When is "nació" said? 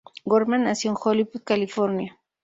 0.63-0.89